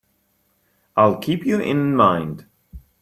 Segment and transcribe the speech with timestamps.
[0.97, 2.47] I'll keep you in mind.